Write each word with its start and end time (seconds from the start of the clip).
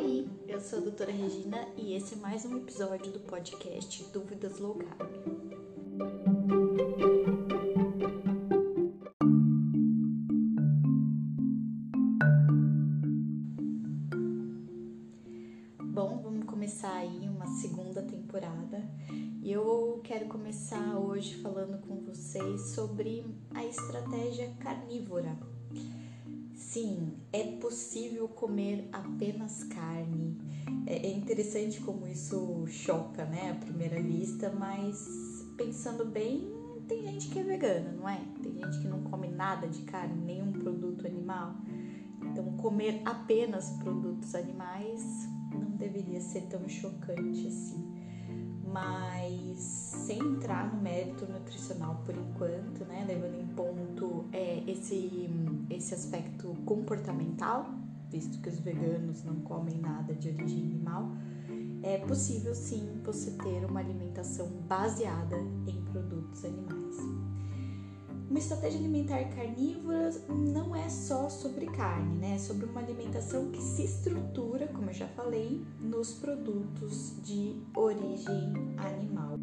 Oi, 0.00 0.28
eu 0.46 0.60
sou 0.60 0.78
a 0.78 0.82
doutora 0.82 1.10
Regina 1.10 1.66
e 1.76 1.92
esse 1.92 2.14
é 2.14 2.18
mais 2.18 2.44
um 2.44 2.56
episódio 2.56 3.10
do 3.10 3.18
podcast 3.18 4.04
Dúvidas 4.12 4.60
Low 4.60 4.76
Carb. 4.76 5.10
Bom, 15.82 16.20
vamos 16.22 16.46
começar 16.46 16.94
aí 16.94 17.28
uma 17.28 17.48
segunda 17.48 18.00
temporada 18.00 18.88
e 19.42 19.50
eu 19.50 20.00
quero 20.04 20.26
começar 20.26 20.96
hoje 20.96 21.34
falando 21.42 21.84
com 21.84 21.96
vocês 22.04 22.60
sobre 22.68 23.26
a 23.52 23.64
estratégia 23.64 24.48
carnívora 24.60 25.36
Sim, 26.68 27.14
é 27.32 27.44
possível 27.56 28.28
comer 28.28 28.90
apenas 28.92 29.64
carne. 29.64 30.36
É, 30.86 31.06
é 31.06 31.10
interessante 31.10 31.80
como 31.80 32.06
isso 32.06 32.66
choca, 32.66 33.24
né, 33.24 33.52
à 33.52 33.54
primeira 33.54 33.98
vista, 34.02 34.50
mas 34.50 35.02
pensando 35.56 36.04
bem, 36.04 36.52
tem 36.86 37.00
gente 37.04 37.30
que 37.30 37.38
é 37.38 37.42
vegana, 37.42 37.90
não 37.92 38.06
é? 38.06 38.20
Tem 38.42 38.52
gente 38.52 38.80
que 38.80 38.86
não 38.86 39.02
come 39.04 39.28
nada 39.28 39.66
de 39.66 39.80
carne, 39.84 40.22
nenhum 40.26 40.52
produto 40.52 41.06
animal. 41.06 41.56
Então, 42.20 42.44
comer 42.58 43.00
apenas 43.06 43.70
produtos 43.82 44.34
animais 44.34 45.02
não 45.50 45.70
deveria 45.70 46.20
ser 46.20 46.42
tão 46.48 46.68
chocante 46.68 47.46
assim 47.46 47.87
mas 48.72 49.58
sem 49.58 50.18
entrar 50.18 50.72
no 50.72 50.80
mérito 50.80 51.26
nutricional 51.26 52.02
por 52.04 52.14
enquanto, 52.14 52.84
né, 52.86 53.04
levando 53.06 53.40
em 53.40 53.46
ponto 53.48 54.24
é, 54.32 54.62
esse, 54.66 55.28
esse 55.70 55.94
aspecto 55.94 56.54
comportamental, 56.64 57.70
visto 58.10 58.40
que 58.40 58.48
os 58.48 58.58
veganos 58.60 59.22
não 59.24 59.36
comem 59.40 59.78
nada 59.78 60.14
de 60.14 60.28
origem 60.28 60.62
animal, 60.64 61.10
é 61.82 61.98
possível 61.98 62.54
sim 62.54 63.00
você 63.04 63.30
ter 63.32 63.64
uma 63.64 63.80
alimentação 63.80 64.48
baseada 64.66 65.36
em 65.66 65.82
produtos 65.92 66.44
animais. 66.44 66.96
Uma 68.28 68.38
estratégia 68.38 68.78
alimentar 68.78 69.24
carnívora 69.34 70.10
não 70.28 70.76
é 70.76 70.86
só 70.90 71.30
sobre 71.30 71.64
carne, 71.64 72.18
né? 72.18 72.34
É 72.34 72.38
sobre 72.38 72.66
uma 72.66 72.78
alimentação 72.78 73.50
que 73.50 73.60
se 73.62 73.84
estrutura, 73.84 74.68
como 74.68 74.90
eu 74.90 74.92
já 74.92 75.08
falei, 75.08 75.64
nos 75.80 76.12
produtos 76.12 77.14
de 77.22 77.56
origem 77.74 78.52
animal. 78.76 79.38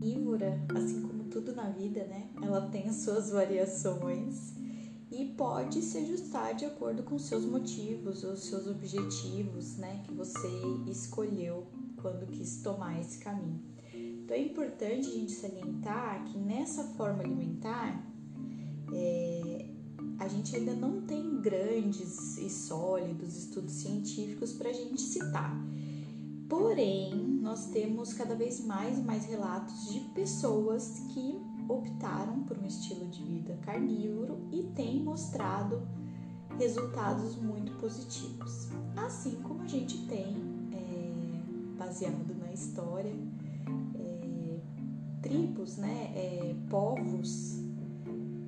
Carnívora, 0.00 0.64
assim 0.72 1.02
como 1.02 1.24
tudo 1.24 1.52
na 1.52 1.68
vida, 1.70 2.04
né? 2.04 2.28
Ela 2.40 2.68
tem 2.70 2.88
as 2.88 2.96
suas 3.02 3.32
variações 3.32 4.54
e 5.16 5.24
pode 5.36 5.80
se 5.80 5.98
ajustar 5.98 6.54
de 6.54 6.64
acordo 6.64 7.02
com 7.02 7.18
seus 7.18 7.44
motivos 7.44 8.24
ou 8.24 8.36
seus 8.36 8.66
objetivos, 8.66 9.76
né, 9.76 10.02
que 10.04 10.12
você 10.12 10.48
escolheu 10.88 11.66
quando 12.00 12.26
quis 12.26 12.60
tomar 12.62 13.00
esse 13.00 13.18
caminho. 13.18 13.60
Então 13.94 14.36
é 14.36 14.40
importante 14.40 15.08
a 15.08 15.12
gente 15.12 15.32
salientar 15.32 16.24
que 16.24 16.38
nessa 16.38 16.84
forma 16.94 17.22
alimentar 17.22 18.04
é, 18.92 19.68
a 20.18 20.28
gente 20.28 20.56
ainda 20.56 20.74
não 20.74 21.02
tem 21.02 21.40
grandes 21.40 22.36
e 22.38 22.48
sólidos 22.50 23.36
estudos 23.36 23.72
científicos 23.72 24.52
para 24.52 24.70
a 24.70 24.72
gente 24.72 25.00
citar. 25.00 25.54
Porém, 26.48 27.14
nós 27.40 27.66
temos 27.66 28.12
cada 28.12 28.34
vez 28.34 28.64
mais 28.64 28.98
e 28.98 29.02
mais 29.02 29.24
relatos 29.26 29.90
de 29.90 30.00
pessoas 30.14 31.00
que 31.12 31.38
optaram 31.68 32.40
por 32.44 32.58
um 32.58 32.66
estilo 32.66 33.06
de 33.08 33.22
vida 33.22 33.56
carnívoro 33.62 34.38
e 34.50 34.62
têm 34.74 35.02
mostrado 35.02 35.82
resultados 36.58 37.36
muito 37.36 37.72
positivos. 37.80 38.68
Assim 38.96 39.36
como 39.42 39.62
a 39.62 39.66
gente 39.66 40.06
tem, 40.06 40.36
é, 40.72 41.76
baseado 41.78 42.34
na 42.38 42.52
história, 42.52 43.14
é, 43.94 44.60
tribos, 45.22 45.76
né, 45.76 46.12
é, 46.14 46.54
povos 46.68 47.62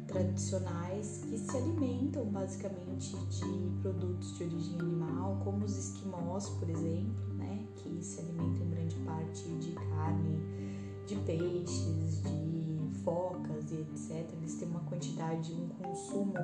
tradicionais 0.06 1.24
que 1.28 1.36
se 1.36 1.56
alimentam 1.56 2.24
basicamente 2.26 3.16
de 3.16 3.80
produtos 3.82 4.36
de 4.36 4.44
origem 4.44 4.78
animal, 4.78 5.40
como 5.42 5.64
os 5.64 5.76
esquimós, 5.76 6.48
por 6.50 6.70
exemplo, 6.70 7.34
né, 7.34 7.66
que 7.76 8.02
se 8.02 8.20
alimentam 8.20 8.66
em 8.66 8.70
grande 8.70 8.96
parte 8.96 9.42
de 9.58 9.72
carne 9.72 10.38
de 11.06 11.16
peixes, 11.16 12.22
de 12.22 13.00
focas 13.04 13.70
e 13.70 13.76
etc., 13.76 14.26
eles 14.38 14.54
têm 14.56 14.68
uma 14.68 14.80
quantidade, 14.80 15.52
um 15.52 15.68
consumo 15.68 16.34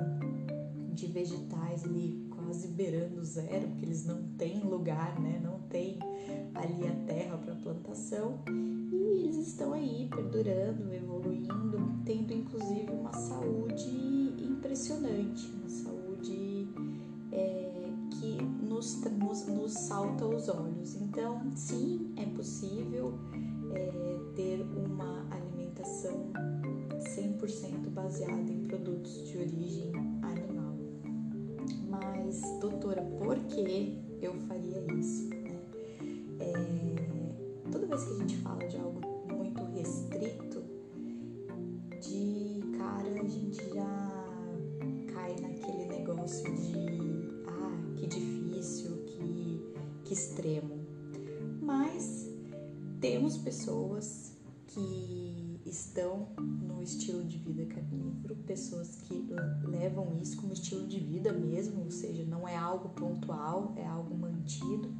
de 0.93 1.07
vegetais 1.07 1.83
ali 1.83 2.27
quase 2.29 2.67
beirando 2.67 3.23
zero, 3.23 3.67
porque 3.67 3.85
eles 3.85 4.05
não 4.05 4.23
têm 4.37 4.59
lugar, 4.61 5.19
né? 5.19 5.39
Não 5.43 5.59
tem 5.69 5.99
ali 6.53 6.87
a 6.87 6.95
terra 7.05 7.37
para 7.37 7.55
plantação 7.55 8.39
e 8.91 9.23
eles 9.23 9.47
estão 9.47 9.73
aí 9.73 10.07
perdurando, 10.09 10.93
evoluindo, 10.93 12.03
tendo 12.05 12.31
inclusive 12.33 12.91
uma 12.91 13.13
saúde 13.13 14.33
impressionante, 14.39 15.51
uma 15.59 15.69
saúde 15.69 16.67
é, 17.31 17.71
que 18.11 18.41
nos, 18.65 19.01
nos, 19.03 19.47
nos 19.47 19.73
salta 19.73 20.25
aos 20.25 20.47
olhos. 20.47 20.95
Então, 20.95 21.41
sim, 21.55 22.13
é 22.17 22.25
possível 22.25 23.13
é, 23.73 24.12
100% 27.49 27.89
baseada 27.89 28.51
em 28.51 28.63
produtos 28.63 29.27
de 29.27 29.37
origem 29.37 29.91
animal. 30.21 30.77
Mas, 31.89 32.41
doutora, 32.59 33.01
por 33.01 33.37
que 33.47 33.97
eu 34.21 34.33
faria 34.47 34.81
isso? 34.93 35.27
Né? 35.29 35.59
É, 36.39 37.69
toda 37.69 37.85
vez 37.85 38.03
que 38.03 38.13
a 38.13 38.17
gente 38.17 38.37
fala 38.37 38.65
de 38.65 38.77
algo 38.77 39.01
muito 39.27 39.61
restrito, 39.65 40.63
de 42.01 42.61
cara 42.77 43.21
a 43.21 43.27
gente 43.27 43.57
já 43.73 44.25
cai 45.13 45.35
naquele 45.41 45.85
negócio 45.85 46.45
de 46.55 47.43
ah, 47.47 47.93
que 47.97 48.07
difícil, 48.07 49.03
que, 49.05 49.73
que 50.05 50.13
extremo. 50.13 50.79
Mas 51.61 52.29
temos 53.01 53.37
pessoas 53.37 54.31
que 54.67 55.32
estão 55.65 56.27
no 56.37 56.81
estilo 56.81 57.23
de 57.23 57.37
vida 57.37 57.65
carnívoro, 57.65 58.35
pessoas 58.45 58.95
que 58.95 59.25
levam 59.63 60.17
isso 60.21 60.37
como 60.37 60.53
estilo 60.53 60.87
de 60.87 60.99
vida 60.99 61.31
mesmo, 61.31 61.83
ou 61.83 61.91
seja, 61.91 62.23
não 62.25 62.47
é 62.47 62.55
algo 62.55 62.89
pontual, 62.89 63.73
é 63.77 63.85
algo 63.85 64.15
mantido. 64.17 64.93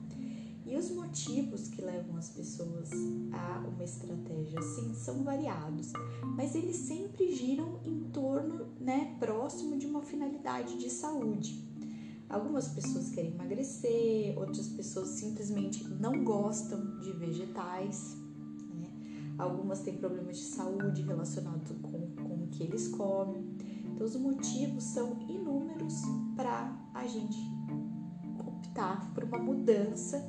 E 0.66 0.78
os 0.78 0.90
motivos 0.92 1.68
que 1.68 1.82
levam 1.82 2.16
as 2.16 2.30
pessoas 2.30 2.90
a 3.32 3.68
uma 3.68 3.84
estratégia 3.84 4.60
assim 4.60 4.94
são 4.96 5.24
variados, 5.24 5.92
mas 6.36 6.56
eles 6.56 6.78
sempre 6.78 7.36
giram 7.36 7.80
em 7.86 8.00
torno, 8.12 8.68
né, 8.80 9.16
próximo 9.20 9.78
de 9.78 9.86
uma 9.86 10.02
finalidade 10.02 10.78
de 10.78 10.90
saúde. 10.90 11.64
Algumas 12.30 12.70
pessoas 12.70 13.10
querem 13.10 13.34
emagrecer, 13.34 14.36
outras 14.38 14.68
pessoas 14.70 15.10
simplesmente 15.10 15.84
não 15.88 16.24
gostam 16.24 17.00
de 17.02 17.12
vegetais, 17.12 18.18
Algumas 19.44 19.82
têm 19.82 19.98
problemas 19.98 20.38
de 20.38 20.44
saúde 20.44 21.02
relacionados 21.02 21.72
com, 21.82 22.12
com 22.16 22.44
o 22.44 22.48
que 22.50 22.64
eles 22.64 22.88
comem. 22.88 23.46
Então, 23.86 24.08
os 24.08 24.16
motivos 24.16 24.84
são 24.86 25.20
inúmeros 25.28 26.02
para 26.36 26.74
a 26.94 27.06
gente 27.06 27.38
optar 28.40 29.14
por 29.14 29.26
uma 29.26 29.38
mudança 29.38 30.26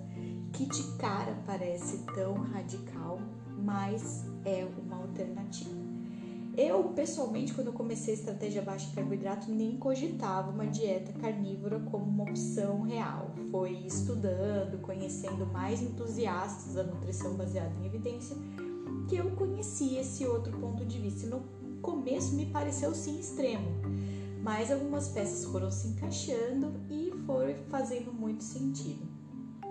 que 0.53 0.66
de 0.66 0.97
cara 0.97 1.36
parece 1.47 1.98
tão 2.14 2.34
radical, 2.34 3.21
mas 3.56 4.24
é 4.44 4.66
uma 4.84 4.97
alternativa. 4.97 5.84
Eu, 6.56 6.84
pessoalmente, 6.91 7.53
quando 7.53 7.68
eu 7.68 7.72
comecei 7.72 8.15
a 8.15 8.16
estratégia 8.16 8.62
baixa 8.62 8.89
em 8.91 8.94
carboidrato, 8.94 9.50
nem 9.50 9.77
cogitava 9.77 10.50
uma 10.50 10.66
dieta 10.66 11.12
carnívora 11.15 11.80
como 11.80 12.04
uma 12.04 12.22
opção 12.24 12.83
real. 12.83 13.33
Foi 13.50 13.72
estudando, 13.72 14.80
conhecendo 14.80 15.47
mais 15.47 15.83
entusiastas 15.83 16.74
da 16.74 16.84
nutrição 16.84 17.34
baseada 17.34 17.74
em 17.80 17.86
evidência 17.86 18.36
que 19.09 19.16
eu 19.16 19.30
conheci 19.33 19.97
esse 19.97 20.27
outro 20.27 20.56
ponto 20.59 20.84
de 20.84 20.98
vista. 20.98 21.27
No 21.27 21.42
começo 21.83 22.34
me 22.34 22.47
pareceu 22.47 22.95
sim 22.95 23.18
extremo, 23.18 23.68
mas 24.42 24.71
algumas 24.71 25.09
peças 25.09 25.45
foram 25.45 25.71
se 25.71 25.89
encaixando 25.89 26.72
e 26.91 27.12
foram 27.27 27.54
fazendo 27.68 28.12
muito 28.12 28.42
sentido. 28.42 29.15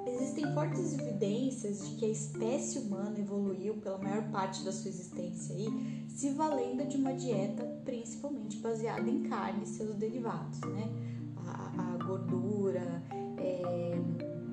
Existem 0.06 0.54
fortes 0.54 1.00
evidências 1.00 1.88
de 1.88 1.96
que 1.96 2.06
a 2.06 2.10
espécie 2.10 2.78
humana 2.80 3.18
evoluiu 3.20 3.76
pela 3.76 3.98
maior 3.98 4.30
parte 4.32 4.64
da 4.64 4.72
sua 4.72 4.90
existência 4.90 5.56
aí, 5.56 6.06
se 6.10 6.30
valendo 6.32 6.86
de 6.86 6.98
uma 6.98 7.14
dieta 7.14 7.64
principalmente 7.86 8.58
baseada 8.58 9.10
em 9.10 9.24
carne 9.24 9.64
e 9.64 9.68
seus 9.68 9.96
derivados, 9.96 10.60
né? 10.62 10.92
A, 11.38 11.94
a 11.94 12.04
gordura 12.04 13.02
é, 13.38 13.94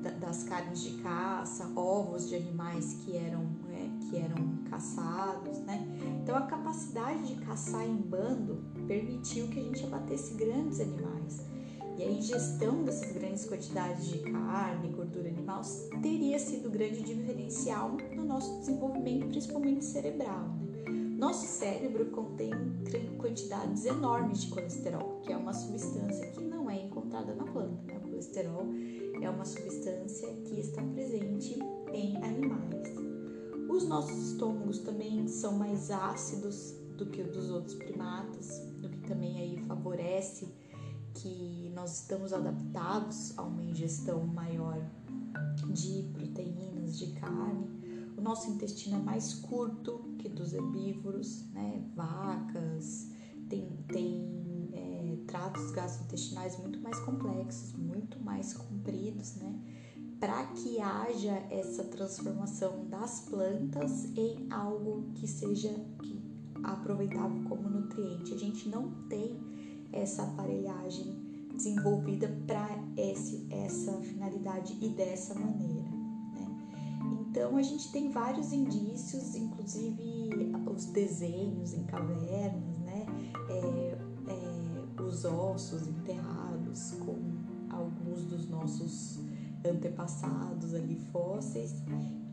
das 0.00 0.44
carnes 0.44 0.82
de 0.82 1.02
caça, 1.02 1.70
ovos 1.76 2.28
de 2.28 2.36
animais 2.36 2.94
que 3.04 3.16
eram, 3.16 3.46
é, 3.72 3.88
que 4.06 4.16
eram 4.16 4.58
caçados, 4.70 5.58
né? 5.60 5.86
Então 6.22 6.36
a 6.36 6.42
capacidade 6.42 7.34
de 7.34 7.44
caçar 7.44 7.86
em 7.86 7.96
bando 7.96 8.64
permitiu 8.86 9.48
que 9.48 9.60
a 9.60 9.62
gente 9.62 9.84
abatesse 9.84 10.34
grandes 10.34 10.80
animais. 10.80 11.40
E 11.98 12.02
a 12.02 12.10
ingestão 12.10 12.82
dessas 12.82 13.12
grandes 13.12 13.44
quantidades 13.44 14.08
de 14.08 14.20
carne 14.20 14.88
e 14.88 14.92
gordura 14.92 15.28
animal 15.28 15.60
teria 16.00 16.38
sido 16.38 16.70
grande 16.70 17.02
diferencial 17.02 17.90
no 18.16 18.24
nosso 18.24 18.58
desenvolvimento, 18.60 19.28
principalmente 19.28 19.84
cerebral. 19.84 20.48
Né? 20.48 20.70
Nosso 21.18 21.44
cérebro 21.44 22.06
contém 22.06 22.52
quantidades 23.18 23.84
enormes 23.84 24.44
de 24.44 24.48
colesterol, 24.48 25.20
que 25.22 25.30
é 25.30 25.36
uma 25.36 25.52
substância 25.52 26.26
que 26.28 26.40
não 26.40 26.70
é 26.70 26.82
encontrada 26.82 27.34
na 27.34 27.44
planta. 27.44 27.92
Né? 27.92 27.99
Colesterol 28.20 28.66
é 29.22 29.30
uma 29.30 29.46
substância 29.46 30.28
que 30.44 30.60
está 30.60 30.82
presente 30.82 31.58
em 31.90 32.16
animais. 32.18 32.94
Os 33.66 33.88
nossos 33.88 34.32
estômagos 34.32 34.80
também 34.80 35.26
são 35.26 35.56
mais 35.56 35.90
ácidos 35.90 36.74
do 36.98 37.06
que 37.06 37.22
o 37.22 37.32
dos 37.32 37.50
outros 37.50 37.76
primatas, 37.76 38.60
o 38.84 38.88
que 38.90 38.98
também 39.08 39.40
aí 39.40 39.64
favorece 39.66 40.48
que 41.14 41.72
nós 41.74 42.02
estamos 42.02 42.34
adaptados 42.34 43.38
a 43.38 43.42
uma 43.42 43.62
ingestão 43.62 44.26
maior 44.26 44.78
de 45.72 46.02
proteínas, 46.12 46.98
de 46.98 47.06
carne. 47.12 48.12
O 48.18 48.20
nosso 48.20 48.50
intestino 48.50 48.96
é 48.96 49.00
mais 49.00 49.32
curto 49.32 49.98
que 50.18 50.28
dos 50.28 50.52
herbívoros, 50.52 51.50
né? 51.52 51.82
Vacas, 51.96 53.08
tem, 53.48 53.66
tem 53.88 54.49
tratos 55.26 55.70
gastrointestinais 55.70 56.58
muito 56.58 56.80
mais 56.80 56.98
complexos, 57.00 57.72
muito 57.74 58.18
mais 58.22 58.52
compridos, 58.52 59.36
né? 59.36 59.58
Para 60.18 60.46
que 60.48 60.80
haja 60.80 61.32
essa 61.50 61.84
transformação 61.84 62.86
das 62.88 63.20
plantas 63.20 64.04
em 64.16 64.46
algo 64.50 65.10
que 65.14 65.26
seja 65.26 65.74
aproveitável 66.62 67.42
como 67.48 67.68
nutriente. 67.68 68.34
A 68.34 68.38
gente 68.38 68.68
não 68.68 68.90
tem 69.08 69.40
essa 69.92 70.22
aparelhagem 70.22 71.30
desenvolvida 71.54 72.28
para 72.46 72.68
essa 72.96 73.92
finalidade 74.02 74.76
e 74.80 74.88
dessa 74.90 75.34
maneira. 75.34 75.90
Né? 76.34 76.46
Então 77.22 77.56
a 77.56 77.62
gente 77.62 77.90
tem 77.90 78.10
vários 78.10 78.52
indícios, 78.52 79.34
inclusive 79.34 80.52
os 80.74 80.86
desenhos 80.86 81.74
em 81.74 81.84
cavernas, 81.84 82.78
né? 82.78 83.06
É, 83.48 84.09
os 85.10 85.24
ossos 85.24 85.88
enterrados 85.88 86.92
com 87.04 87.18
alguns 87.68 88.22
dos 88.24 88.48
nossos 88.48 89.18
antepassados 89.64 90.72
ali 90.72 91.00
fósseis, 91.12 91.74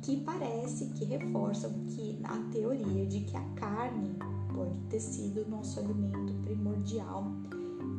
que 0.03 0.21
parece 0.21 0.85
que 0.89 1.03
reforçam 1.03 1.71
que 1.87 2.19
a 2.23 2.37
teoria 2.51 3.05
de 3.07 3.21
que 3.21 3.35
a 3.35 3.43
carne 3.55 4.15
pode 4.53 4.77
ter 4.89 4.99
sido 4.99 5.41
o 5.43 5.49
nosso 5.49 5.79
alimento 5.79 6.33
primordial 6.43 7.25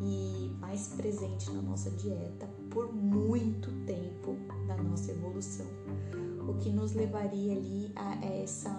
e 0.00 0.56
mais 0.60 0.88
presente 0.96 1.50
na 1.50 1.60
nossa 1.60 1.90
dieta 1.90 2.48
por 2.70 2.94
muito 2.94 3.70
tempo 3.84 4.36
na 4.66 4.76
nossa 4.76 5.10
evolução, 5.10 5.66
o 6.48 6.54
que 6.54 6.70
nos 6.70 6.94
levaria 6.94 7.52
ali 7.52 7.92
a 7.96 8.24
essa, 8.24 8.70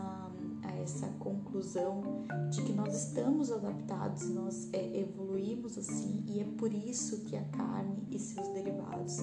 essa 0.81 1.07
conclusão 1.19 2.01
de 2.49 2.61
que 2.63 2.73
nós 2.73 2.95
estamos 2.95 3.51
adaptados, 3.51 4.29
nós 4.29 4.69
é, 4.73 4.99
evoluímos 4.99 5.77
assim 5.77 6.23
e 6.27 6.39
é 6.39 6.45
por 6.57 6.73
isso 6.73 7.21
que 7.25 7.35
a 7.35 7.43
carne 7.45 8.07
e 8.09 8.19
seus 8.19 8.47
derivados 8.49 9.17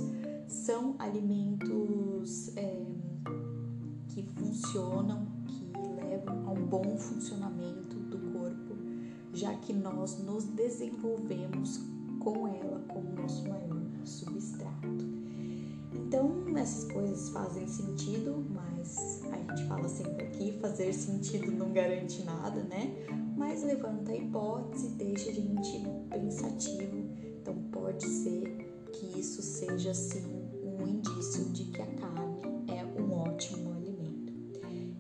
são 0.47 0.94
alimentos 0.99 2.56
é, 2.56 2.85
que 4.08 4.23
funcionam, 4.23 5.26
que 5.47 5.73
levam 5.94 6.49
a 6.49 6.53
um 6.53 6.67
bom 6.67 6.97
funcionamento 6.97 7.87
já 9.37 9.53
que 9.55 9.73
nós 9.75 10.19
nos 10.25 10.44
desenvolvemos 10.44 11.79
com 12.20 12.49
ela 12.49 12.82
como 12.88 13.12
nosso 13.12 13.47
maior 13.47 13.76
substrato. 14.03 15.05
Então, 15.93 16.56
essas 16.56 16.91
coisas 16.91 17.29
fazem 17.29 17.69
sentido, 17.69 18.43
mas 18.55 19.15
fazer 20.66 20.92
sentido 20.92 21.52
não 21.52 21.72
garante 21.72 22.24
nada, 22.24 22.60
né? 22.64 22.92
Mas 23.36 23.62
levanta 23.62 24.10
a 24.10 24.16
hipótese, 24.16 24.88
deixa 24.96 25.30
a 25.30 25.32
gente 25.32 25.80
pensativo. 26.10 27.08
Então, 27.40 27.54
pode 27.70 28.04
ser 28.04 28.88
que 28.92 29.20
isso 29.20 29.42
seja 29.42 29.94
sim 29.94 30.26
um 30.64 30.84
indício 30.88 31.44
de 31.50 31.66
que 31.66 31.80
a 31.80 31.86
carne 31.86 32.42
é 32.66 32.84
um 33.00 33.12
ótimo 33.12 33.72
alimento. 33.74 34.32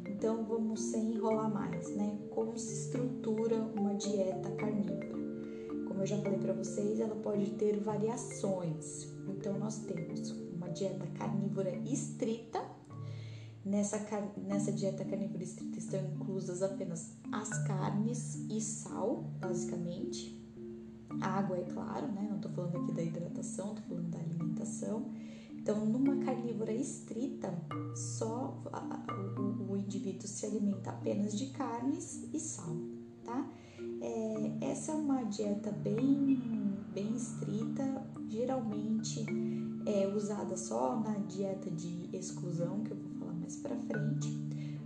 Então, 0.08 0.44
vamos 0.44 0.80
sem 0.80 1.14
enrolar 1.14 1.52
mais, 1.52 1.94
né? 1.96 2.16
Como 2.30 2.56
se 2.56 2.72
estrutura 2.72 3.56
uma 3.56 3.94
dieta 3.94 4.50
carnívora. 4.52 5.16
Como 5.88 6.00
eu 6.02 6.06
já 6.06 6.18
falei 6.18 6.38
para 6.38 6.52
vocês, 6.52 7.00
ela 7.00 7.16
pode 7.16 7.50
ter 7.52 7.80
variações. 7.80 9.08
Então, 9.26 9.58
nós 9.58 9.78
temos 9.78 10.30
uma 10.54 10.68
dieta 10.68 11.06
carnívora 11.18 11.74
estrita. 11.84 12.62
Nessa, 13.66 13.98
nessa 14.36 14.70
dieta 14.70 15.04
carnívora 15.04 15.42
estrita 15.42 15.80
estão 15.80 16.00
inclusas 16.00 16.62
apenas 16.62 17.16
as 17.32 17.48
carnes 17.66 18.36
e 18.48 18.60
sal, 18.60 19.24
basicamente. 19.40 20.40
Água, 21.20 21.58
é 21.58 21.64
claro, 21.64 22.06
né? 22.12 22.28
Não 22.30 22.38
tô 22.38 22.48
falando 22.48 22.76
aqui 22.76 22.92
da 22.92 23.02
hidratação, 23.02 23.74
tô 23.74 23.82
falando 23.82 24.08
da 24.08 24.20
alimentação. 24.20 25.10
Então, 25.50 25.84
numa 25.84 26.24
carnívora 26.24 26.72
estrita, 26.72 27.52
só 27.96 28.62
o, 29.36 29.72
o 29.72 29.76
indivíduo 29.76 30.28
se 30.28 30.46
alimenta 30.46 30.90
apenas 30.90 31.36
de 31.36 31.46
carnes 31.46 32.22
e 32.32 32.38
sal, 32.38 32.76
tá? 33.24 33.50
É, 34.00 34.66
essa 34.70 34.92
é 34.92 34.94
uma 34.94 35.24
dieta 35.24 35.72
bem, 35.72 36.40
bem 36.94 37.16
estrita, 37.16 38.06
geralmente 38.28 39.26
é 39.86 40.06
usada 40.06 40.56
só 40.56 41.00
na 41.00 41.14
dieta 41.18 41.68
de 41.68 42.10
exclusão, 42.12 42.84
que 42.84 42.92
eu 42.92 43.05
mais 43.46 43.56
para 43.58 43.76
frente, 43.76 44.28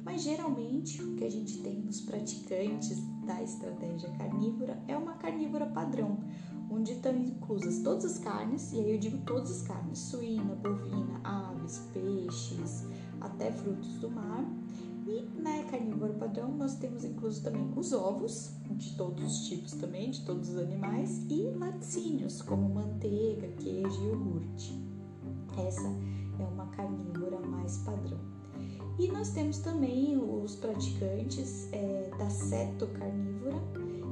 mas 0.04 0.22
geralmente 0.22 1.02
o 1.02 1.16
que 1.16 1.24
a 1.24 1.30
gente 1.30 1.62
tem 1.62 1.80
nos 1.80 2.02
praticantes 2.02 3.02
da 3.24 3.42
estratégia 3.42 4.10
carnívora 4.10 4.78
é 4.86 4.94
uma 4.94 5.14
carnívora 5.14 5.64
padrão, 5.64 6.18
onde 6.70 6.92
estão 6.92 7.16
inclusas 7.16 7.82
todas 7.82 8.04
as 8.04 8.18
carnes, 8.18 8.70
e 8.72 8.80
aí 8.80 8.92
eu 8.92 8.98
digo 8.98 9.16
todas 9.24 9.50
as 9.50 9.62
carnes: 9.62 9.98
suína, 9.98 10.54
bovina, 10.56 11.20
aves, 11.24 11.78
peixes, 11.94 12.84
até 13.18 13.50
frutos 13.50 13.94
do 13.94 14.10
mar. 14.10 14.44
E 15.06 15.22
na 15.40 15.64
carnívora 15.64 16.12
padrão 16.12 16.54
nós 16.54 16.74
temos 16.74 17.02
incluso 17.02 17.42
também 17.42 17.72
os 17.74 17.94
ovos, 17.94 18.52
de 18.72 18.94
todos 18.94 19.24
os 19.24 19.48
tipos 19.48 19.72
também, 19.72 20.10
de 20.10 20.22
todos 20.26 20.50
os 20.50 20.58
animais, 20.58 21.24
e 21.30 21.50
laticínios, 21.56 22.42
como 22.42 22.68
manteiga, 22.68 23.48
queijo 23.56 24.02
e 24.02 24.06
iogurte. 24.06 24.78
Essa 25.66 25.88
é 26.38 26.44
uma 26.44 26.66
carnívora 26.66 27.40
mais 27.40 27.78
padrão. 27.78 28.39
E 29.00 29.10
nós 29.10 29.30
temos 29.30 29.56
também 29.60 30.18
os 30.18 30.56
praticantes 30.56 31.72
é, 31.72 32.10
da 32.18 32.28
cetocarnívora, 32.28 33.56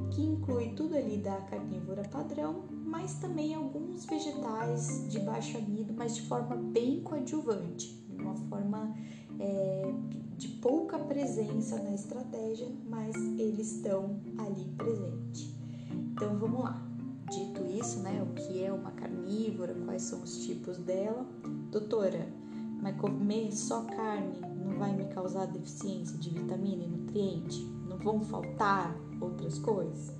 que 0.09 0.19
inclui 0.19 0.69
tudo 0.69 0.97
ali 0.97 1.17
da 1.17 1.39
carnívora 1.41 2.01
padrão, 2.09 2.63
mas 2.71 3.13
também 3.19 3.53
alguns 3.53 4.05
vegetais 4.05 5.05
de 5.07 5.19
baixo 5.19 5.59
amido, 5.59 5.93
mas 5.95 6.15
de 6.15 6.23
forma 6.23 6.55
bem 6.55 7.01
coadjuvante, 7.01 8.03
de 8.09 8.19
uma 8.19 8.33
forma 8.33 8.95
é, 9.39 9.93
de 10.35 10.47
pouca 10.47 10.97
presença 10.97 11.77
na 11.83 11.93
estratégia, 11.93 12.67
mas 12.89 13.15
eles 13.37 13.75
estão 13.75 14.19
ali 14.39 14.65
presentes. 14.75 15.53
Então 15.93 16.35
vamos 16.39 16.63
lá. 16.63 16.83
Dito 17.29 17.63
isso, 17.63 17.99
né, 17.99 18.23
o 18.23 18.33
que 18.33 18.63
é 18.63 18.73
uma 18.73 18.89
carnívora, 18.89 19.75
quais 19.85 20.01
são 20.01 20.23
os 20.23 20.43
tipos 20.47 20.79
dela? 20.79 21.27
Doutora, 21.69 22.27
mas 22.81 22.95
comer 22.97 23.51
só 23.51 23.83
carne 23.83 24.39
não 24.63 24.77
vai 24.77 24.95
me 24.95 25.05
causar 25.05 25.45
deficiência 25.47 26.17
de 26.17 26.29
vitamina 26.29 26.83
e 26.83 26.87
nutriente? 26.87 27.61
Não 27.87 27.97
vão 27.97 28.21
faltar 28.21 28.95
outras 29.19 29.59
coisas? 29.59 30.11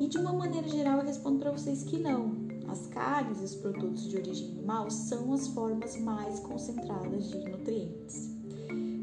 E 0.00 0.08
de 0.08 0.18
uma 0.18 0.32
maneira 0.32 0.68
geral 0.68 0.98
eu 0.98 1.06
respondo 1.06 1.38
para 1.38 1.52
vocês 1.52 1.82
que 1.84 1.98
não. 1.98 2.42
As 2.68 2.86
carnes 2.86 3.40
e 3.40 3.44
os 3.44 3.54
produtos 3.54 4.08
de 4.08 4.16
origem 4.16 4.50
animal 4.52 4.90
são 4.90 5.32
as 5.32 5.48
formas 5.48 6.00
mais 6.00 6.40
concentradas 6.40 7.30
de 7.30 7.38
nutrientes. 7.50 8.32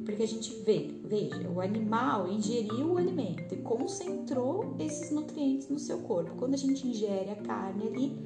Porque 0.05 0.23
a 0.23 0.27
gente 0.27 0.51
vê, 0.63 0.89
veja, 1.05 1.47
o 1.49 1.61
animal 1.61 2.27
ingeriu 2.27 2.93
o 2.93 2.97
alimento 2.97 3.53
e 3.53 3.57
concentrou 3.57 4.75
esses 4.79 5.11
nutrientes 5.11 5.69
no 5.69 5.77
seu 5.77 5.99
corpo. 5.99 6.35
Quando 6.35 6.55
a 6.55 6.57
gente 6.57 6.87
ingere 6.87 7.29
a 7.29 7.35
carne 7.35 7.87
ali, 7.87 8.17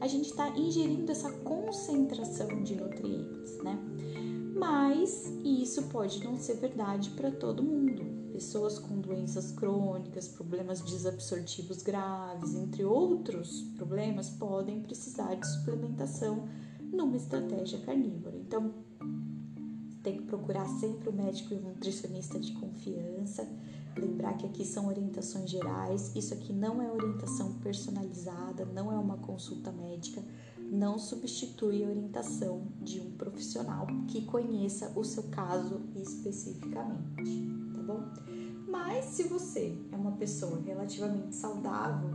a 0.00 0.06
gente 0.06 0.30
está 0.30 0.48
ingerindo 0.50 1.10
essa 1.10 1.30
concentração 1.30 2.62
de 2.62 2.74
nutrientes, 2.74 3.56
né? 3.62 3.78
Mas 4.54 5.32
isso 5.44 5.82
pode 5.84 6.24
não 6.24 6.38
ser 6.38 6.54
verdade 6.54 7.10
para 7.10 7.30
todo 7.30 7.62
mundo. 7.62 8.04
Pessoas 8.32 8.78
com 8.78 8.98
doenças 9.00 9.52
crônicas, 9.52 10.28
problemas 10.28 10.80
desabsortivos 10.80 11.82
graves, 11.82 12.54
entre 12.54 12.84
outros 12.84 13.62
problemas, 13.76 14.30
podem 14.30 14.80
precisar 14.80 15.34
de 15.34 15.46
suplementação 15.46 16.48
numa 16.80 17.16
estratégia 17.16 17.78
carnívora. 17.80 18.36
Então, 18.36 18.74
tem 20.02 20.18
que 20.18 20.22
procurar 20.22 20.66
sempre 20.66 21.08
o 21.08 21.12
médico 21.12 21.52
e 21.52 21.56
o 21.56 21.60
nutricionista 21.60 22.38
de 22.38 22.52
confiança. 22.52 23.46
Lembrar 23.96 24.34
que 24.34 24.46
aqui 24.46 24.64
são 24.64 24.88
orientações 24.88 25.48
gerais, 25.48 26.14
isso 26.14 26.34
aqui 26.34 26.52
não 26.52 26.82
é 26.82 26.90
orientação 26.92 27.54
personalizada, 27.54 28.64
não 28.66 28.92
é 28.92 28.96
uma 28.98 29.16
consulta 29.16 29.72
médica, 29.72 30.22
não 30.58 30.98
substitui 30.98 31.82
a 31.84 31.88
orientação 31.88 32.66
de 32.82 33.00
um 33.00 33.12
profissional 33.12 33.86
que 34.08 34.22
conheça 34.26 34.92
o 34.94 35.02
seu 35.02 35.24
caso 35.24 35.80
especificamente, 35.94 37.48
tá 37.74 37.82
bom? 37.82 38.04
Mas 38.68 39.06
se 39.06 39.22
você 39.22 39.78
é 39.90 39.96
uma 39.96 40.12
pessoa 40.12 40.60
relativamente 40.60 41.34
saudável, 41.34 42.10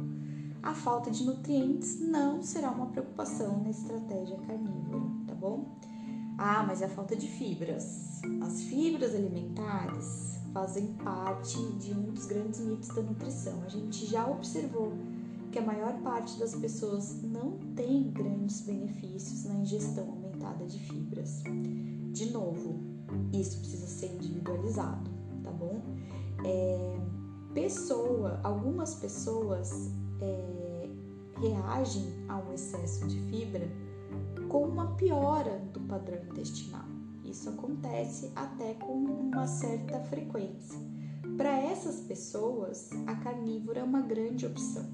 a 0.61 0.75
falta 0.75 1.09
de 1.09 1.23
nutrientes 1.23 1.99
não 1.99 2.43
será 2.43 2.69
uma 2.69 2.87
preocupação 2.87 3.63
na 3.63 3.71
estratégia 3.71 4.37
carnívora, 4.45 5.01
tá 5.27 5.33
bom? 5.33 5.77
Ah, 6.37 6.63
mas 6.67 6.81
é 6.81 6.85
a 6.85 6.89
falta 6.89 7.15
de 7.15 7.27
fibras. 7.27 8.21
As 8.41 8.61
fibras 8.63 9.15
alimentares 9.15 10.40
fazem 10.53 10.87
parte 11.03 11.57
de 11.79 11.93
um 11.93 12.11
dos 12.11 12.25
grandes 12.25 12.59
mitos 12.59 12.89
da 12.89 13.01
nutrição. 13.01 13.61
A 13.65 13.69
gente 13.69 14.05
já 14.05 14.27
observou 14.27 14.93
que 15.51 15.59
a 15.59 15.61
maior 15.61 15.93
parte 16.01 16.39
das 16.39 16.55
pessoas 16.55 17.21
não 17.23 17.57
tem 17.75 18.09
grandes 18.11 18.61
benefícios 18.61 19.45
na 19.45 19.55
ingestão 19.55 20.09
aumentada 20.09 20.65
de 20.65 20.79
fibras. 20.79 21.43
De 22.11 22.31
novo, 22.31 22.79
isso 23.33 23.57
precisa 23.59 23.87
ser 23.87 24.15
individualizado, 24.15 25.09
tá 25.43 25.51
bom? 25.51 25.81
É, 26.45 26.97
pessoa, 27.53 28.39
algumas 28.43 28.95
pessoas 28.95 29.91
é, 30.21 30.89
reagem 31.39 32.25
a 32.29 32.37
um 32.37 32.53
excesso 32.53 33.05
de 33.07 33.19
fibra 33.29 33.69
com 34.47 34.65
uma 34.65 34.95
piora 34.95 35.59
do 35.73 35.79
padrão 35.81 36.21
intestinal. 36.29 36.90
Isso 37.31 37.49
acontece 37.49 38.29
até 38.35 38.73
com 38.73 38.91
uma 38.91 39.47
certa 39.47 40.01
frequência. 40.01 40.77
Para 41.37 41.57
essas 41.61 42.01
pessoas, 42.01 42.89
a 43.07 43.15
carnívora 43.15 43.79
é 43.79 43.83
uma 43.83 44.01
grande 44.01 44.45
opção. 44.45 44.85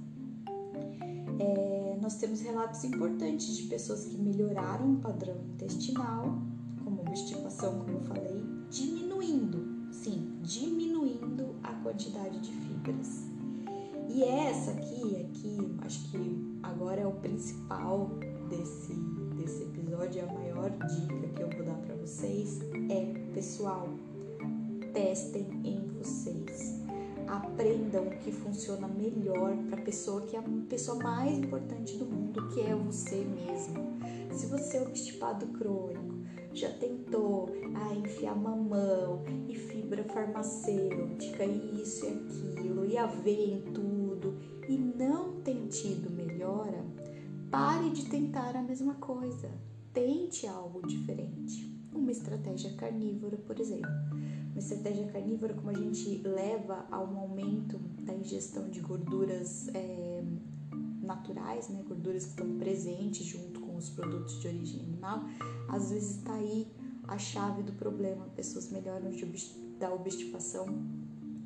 É, 1.39 1.97
nós 1.99 2.17
temos 2.17 2.41
relatos 2.41 2.83
importantes 2.83 3.57
de 3.57 3.63
pessoas 3.63 4.05
que 4.05 4.17
melhoraram 4.17 4.93
o 4.93 4.97
padrão 4.97 5.35
intestinal, 5.55 6.39
como 6.83 7.01
obstipação, 7.01 7.79
como 7.79 7.97
eu 7.97 8.01
falei, 8.01 8.43
diminuindo, 8.69 9.91
sim, 9.91 10.37
diminuindo 10.43 11.55
a 11.63 11.73
quantidade 11.73 12.39
de 12.39 12.51
fibras. 12.51 13.23
E 14.09 14.23
essa 14.23 14.71
aqui, 14.71 15.15
aqui, 15.21 15.75
acho 15.79 16.11
que 16.11 16.59
agora 16.61 17.01
é 17.01 17.07
o 17.07 17.13
principal 17.13 18.11
desse, 18.49 18.93
desse 19.35 19.63
episódio, 19.63 20.23
a 20.23 20.33
maior 20.33 20.69
dica 20.69 21.27
que 21.35 21.41
eu 21.41 21.49
vou 21.49 21.65
dar 21.65 21.77
para 21.85 21.95
vocês 21.95 22.59
é, 22.89 23.31
pessoal, 23.33 23.89
testem 24.93 25.45
em 25.63 25.87
vocês. 25.97 26.77
Aprendam 27.27 28.07
o 28.07 28.17
que 28.19 28.31
funciona 28.31 28.87
melhor 28.87 29.55
para 29.69 29.79
a 29.79 29.83
pessoa 29.83 30.21
que 30.21 30.35
é 30.35 30.39
a 30.39 30.43
pessoa 30.69 30.97
mais 31.03 31.37
importante 31.37 31.97
do 31.97 32.05
mundo, 32.05 32.47
que 32.49 32.61
é 32.61 32.73
você 32.73 33.17
mesmo. 33.17 33.97
Se 34.31 34.45
você 34.45 34.77
é 34.77 34.81
obstipado 34.81 35.45
crônico, 35.47 36.15
já 36.53 36.69
tentou 36.69 37.49
ah, 37.75 37.93
enfiar 37.93 38.35
mamão 38.35 39.23
e 39.47 39.55
fibra 39.55 40.03
farmacêutica 40.05 41.43
e 41.43 41.81
isso 41.81 42.05
e 42.05 42.09
aquilo 42.09 42.85
e 42.85 42.97
aveia 42.97 43.55
em 43.55 43.61
tudo 43.73 44.35
e 44.67 44.77
não 44.77 45.33
tem 45.41 45.67
tido 45.67 46.09
melhora, 46.09 46.83
pare 47.49 47.89
de 47.91 48.05
tentar 48.05 48.55
a 48.55 48.61
mesma 48.61 48.95
coisa. 48.95 49.49
Tente 49.93 50.47
algo 50.47 50.85
diferente. 50.85 51.65
Uma 51.93 52.11
estratégia 52.11 52.73
carnívora, 52.73 53.37
por 53.37 53.59
exemplo. 53.59 53.89
Uma 54.51 54.59
estratégia 54.59 55.07
carnívora, 55.07 55.53
como 55.53 55.69
a 55.69 55.73
gente 55.73 56.17
leva 56.19 56.85
a 56.91 57.01
um 57.01 57.17
aumento 57.17 57.77
da 58.01 58.13
ingestão 58.13 58.69
de 58.69 58.79
gorduras 58.79 59.67
é, 59.73 60.23
naturais, 61.01 61.69
né? 61.69 61.83
gorduras 61.87 62.25
que 62.25 62.29
estão 62.31 62.57
presentes 62.57 63.25
junto 63.25 63.59
com 63.61 63.75
os 63.75 63.89
produtos 63.89 64.39
de 64.39 64.47
origem 64.47 64.81
animal, 64.81 65.23
às 65.69 65.91
vezes 65.91 66.17
está 66.17 66.33
aí 66.33 66.67
a 67.07 67.17
chave 67.17 67.63
do 67.63 67.73
problema. 67.73 68.25
Pessoas 68.35 68.69
melhoram 68.71 69.09
de, 69.11 69.25
da 69.79 69.93
obstipação 69.93 70.65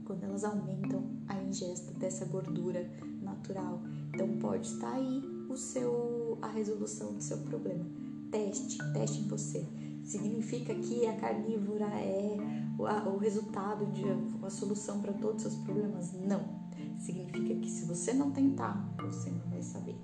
quando 0.06 0.24
elas 0.24 0.44
aumentam 0.44 1.04
a 1.28 1.42
ingesta 1.42 1.92
dessa 1.94 2.26
gordura 2.26 2.90
natural. 3.22 3.82
Então 4.14 4.38
pode 4.40 4.68
estar 4.68 4.94
aí 4.94 5.31
o 5.52 5.58
seu, 5.58 6.38
a 6.42 6.48
resolução 6.48 7.14
do 7.14 7.22
seu 7.22 7.38
problema. 7.40 7.86
Teste, 8.32 8.78
teste 8.94 9.22
em 9.22 9.28
você. 9.28 9.68
Significa 10.04 10.74
que 10.74 11.06
a 11.06 11.16
carnívora 11.18 11.86
é 11.86 12.38
o, 12.78 12.86
a, 12.86 13.08
o 13.08 13.18
resultado 13.18 13.86
de 13.88 14.04
a 14.44 14.50
solução 14.50 15.02
para 15.02 15.14
todos 15.14 15.46
os 15.46 15.52
seus 15.52 15.64
problemas? 15.66 16.14
Não. 16.14 16.62
Significa 17.00 17.56
que 17.56 17.70
se 17.70 17.86
você 17.86 18.14
não 18.14 18.32
tentar, 18.32 18.94
você 19.02 19.30
não 19.30 19.50
vai 19.50 19.62
saber. 19.62 19.96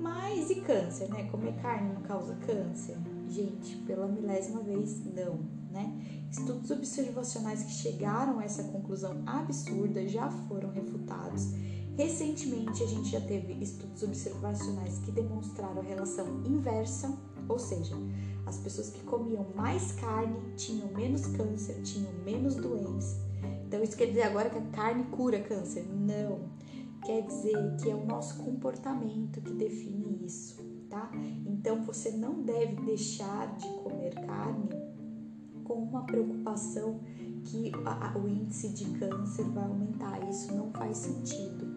Mas 0.00 0.50
e 0.50 0.56
câncer, 0.56 1.08
né? 1.08 1.24
Comer 1.24 1.54
carne 1.60 1.94
não 1.94 2.02
causa 2.02 2.34
câncer? 2.36 2.96
Gente, 3.28 3.76
pela 3.78 4.06
milésima 4.06 4.60
vez, 4.60 5.04
não, 5.04 5.40
né? 5.70 5.94
Estudos 6.30 6.70
observacionais 6.70 7.62
que 7.62 7.72
chegaram 7.72 8.38
a 8.38 8.44
essa 8.44 8.64
conclusão 8.64 9.22
absurda 9.26 10.06
já 10.06 10.30
foram 10.30 10.70
refutados. 10.70 11.52
Recentemente, 11.96 12.82
a 12.82 12.86
gente 12.86 13.10
já 13.10 13.20
teve 13.20 13.52
estudos 13.62 14.02
observacionais 14.02 14.98
que 15.00 15.10
demonstraram 15.10 15.80
a 15.80 15.84
relação 15.84 16.42
inversa, 16.44 17.16
ou 17.48 17.58
seja, 17.58 17.94
as 18.46 18.56
pessoas 18.58 18.90
que 18.90 19.02
comiam 19.04 19.46
mais 19.54 19.92
carne 19.92 20.54
tinham 20.56 20.88
menos 20.92 21.26
câncer, 21.26 21.82
tinham 21.82 22.12
menos 22.24 22.56
doença. 22.56 23.20
Então, 23.66 23.82
isso 23.82 23.96
quer 23.96 24.06
dizer 24.06 24.22
agora 24.22 24.50
que 24.50 24.58
a 24.58 24.66
carne 24.70 25.04
cura 25.04 25.40
câncer? 25.40 25.86
Não. 25.88 26.50
Quer 27.04 27.22
dizer 27.26 27.76
que 27.76 27.90
é 27.90 27.94
o 27.94 28.06
nosso 28.06 28.42
comportamento 28.42 29.40
que 29.40 29.52
define 29.52 30.24
isso 30.24 30.72
tá? 30.92 31.10
Então 31.46 31.82
você 31.82 32.10
não 32.10 32.42
deve 32.42 32.76
deixar 32.84 33.56
de 33.56 33.66
comer 33.82 34.14
carne 34.26 34.68
com 35.64 35.74
uma 35.74 36.04
preocupação 36.04 37.00
que 37.44 37.72
o 38.14 38.28
índice 38.28 38.68
de 38.68 38.84
câncer 38.98 39.44
vai 39.44 39.64
aumentar. 39.64 40.28
Isso 40.28 40.54
não 40.54 40.70
faz 40.72 40.98
sentido. 40.98 41.71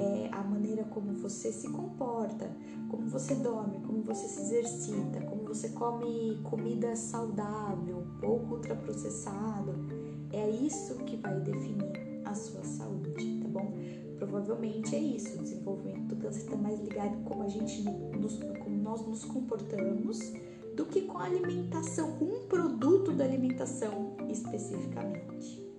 É 0.00 0.30
a 0.32 0.42
maneira 0.42 0.84
como 0.84 1.12
você 1.12 1.52
se 1.52 1.68
comporta, 1.68 2.50
como 2.88 3.06
você 3.08 3.34
dorme, 3.34 3.80
como 3.86 4.02
você 4.02 4.26
se 4.26 4.40
exercita, 4.40 5.20
como 5.20 5.44
você 5.44 5.68
come 5.70 6.40
comida 6.42 6.96
saudável, 6.96 8.06
pouco 8.18 8.54
ultraprocessado. 8.54 9.74
É 10.32 10.48
isso 10.48 10.94
que 11.04 11.16
vai 11.16 11.38
definir 11.40 12.22
a 12.24 12.34
sua 12.34 12.64
saúde, 12.64 13.40
tá 13.42 13.48
bom? 13.48 13.74
Provavelmente 14.16 14.96
é 14.96 14.98
isso, 14.98 15.38
o 15.38 15.42
desenvolvimento 15.42 16.14
do 16.14 16.16
câncer 16.16 16.44
está 16.44 16.56
mais 16.56 16.80
ligado 16.80 17.22
como 17.24 17.42
a 17.42 17.48
gente 17.48 17.82
nos, 17.82 18.38
como 18.62 18.76
nós 18.76 19.06
nos 19.06 19.24
comportamos 19.24 20.18
do 20.76 20.86
que 20.86 21.02
com 21.02 21.18
a 21.18 21.24
alimentação, 21.24 22.12
com 22.12 22.24
um 22.24 22.46
produto 22.46 23.12
da 23.12 23.24
alimentação 23.24 24.16
especificamente? 24.28 25.69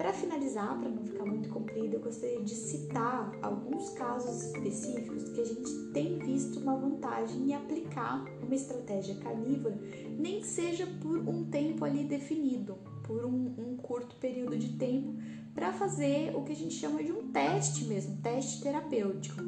Para 0.00 0.14
finalizar, 0.14 0.80
para 0.80 0.88
não 0.88 1.04
ficar 1.04 1.26
muito 1.26 1.50
comprido, 1.50 1.96
eu 1.96 2.00
gostaria 2.00 2.40
de 2.40 2.54
citar 2.54 3.38
alguns 3.42 3.90
casos 3.90 4.44
específicos 4.44 5.28
que 5.28 5.42
a 5.42 5.44
gente 5.44 5.92
tem 5.92 6.18
visto 6.18 6.58
uma 6.58 6.74
vantagem 6.74 7.50
em 7.50 7.54
aplicar 7.54 8.24
uma 8.42 8.54
estratégia 8.54 9.14
carnívora, 9.16 9.78
nem 10.18 10.40
que 10.40 10.46
seja 10.46 10.86
por 11.02 11.18
um 11.18 11.44
tempo 11.50 11.84
ali 11.84 12.04
definido, 12.04 12.78
por 13.02 13.26
um, 13.26 13.54
um 13.58 13.76
curto 13.76 14.16
período 14.16 14.56
de 14.56 14.72
tempo, 14.78 15.12
para 15.54 15.70
fazer 15.70 16.34
o 16.34 16.44
que 16.44 16.52
a 16.52 16.56
gente 16.56 16.76
chama 16.76 17.04
de 17.04 17.12
um 17.12 17.30
teste 17.30 17.84
mesmo, 17.84 18.16
teste 18.22 18.62
terapêutico. 18.62 19.42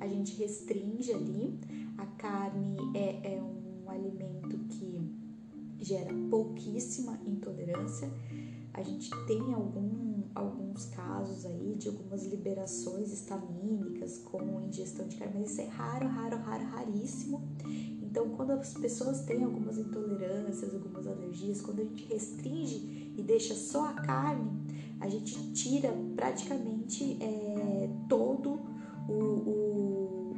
A 0.00 0.08
gente 0.08 0.34
restringe 0.36 1.12
ali, 1.12 1.60
a 1.98 2.06
carne 2.06 2.78
é, 2.94 3.34
é 3.34 3.42
um 3.42 3.90
alimento 3.90 4.58
que 4.70 5.84
gera 5.84 6.14
pouquíssima 6.30 7.20
intolerância. 7.26 8.10
A 8.74 8.82
gente 8.82 9.10
tem 9.26 9.54
algum, 9.54 10.22
alguns 10.34 10.86
casos 10.86 11.44
aí 11.44 11.74
de 11.76 11.88
algumas 11.88 12.24
liberações 12.26 13.12
estamínicas 13.12 14.18
com 14.18 14.60
ingestão 14.60 15.08
de 15.08 15.16
carne, 15.16 15.40
mas 15.40 15.50
isso 15.50 15.60
é 15.60 15.66
raro, 15.66 16.06
raro, 16.06 16.36
raro, 16.36 16.64
raríssimo. 16.64 17.42
Então, 18.02 18.30
quando 18.30 18.52
as 18.52 18.74
pessoas 18.74 19.22
têm 19.22 19.44
algumas 19.44 19.78
intolerâncias, 19.78 20.74
algumas 20.74 21.06
alergias, 21.06 21.60
quando 21.60 21.80
a 21.80 21.84
gente 21.84 22.06
restringe 22.06 23.12
e 23.16 23.22
deixa 23.22 23.54
só 23.54 23.86
a 23.86 23.92
carne, 23.94 24.50
a 25.00 25.08
gente 25.08 25.52
tira 25.52 25.92
praticamente 26.16 27.18
é, 27.22 27.90
todo 28.08 28.60
o, 29.08 29.12
o, 29.12 30.36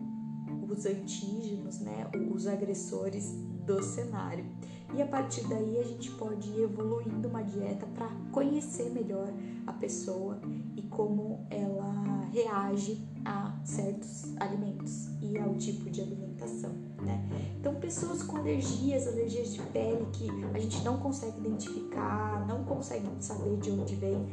os 0.69 0.87
antígenos, 0.87 1.81
né, 1.81 2.11
os 2.31 2.47
agressores 2.47 3.33
do 3.67 3.83
cenário. 3.83 4.45
E 4.95 5.03
a 5.03 5.07
partir 5.07 5.47
daí 5.49 5.79
a 5.79 5.85
gente 5.85 6.11
pode 6.13 6.49
ir 6.51 6.63
evoluindo 6.63 7.29
uma 7.29 7.43
dieta 7.43 7.87
para 7.95 8.09
conhecer 8.33 8.91
melhor 8.91 9.33
a 9.67 9.73
pessoa 9.73 10.41
e 10.77 10.83
como 10.83 11.47
ela 11.51 12.29
reage 12.33 13.07
a 13.25 13.55
certos 13.65 14.35
alimentos 14.39 15.09
e 15.21 15.37
ao 15.39 15.55
tipo 15.55 15.91
de 15.91 16.01
alimentação. 16.01 16.71
Né? 17.03 17.29
Então, 17.59 17.75
pessoas 17.77 18.23
com 18.23 18.37
alergias, 18.37 19.07
alergias 19.07 19.55
de 19.55 19.63
pele 19.63 20.07
que 20.13 20.29
a 20.55 20.59
gente 20.59 20.83
não 20.85 20.99
consegue 20.99 21.39
identificar, 21.39 22.47
não 22.47 22.65
consegue 22.65 23.07
saber 23.21 23.57
de 23.59 23.71
onde 23.71 23.95
vem, 23.97 24.29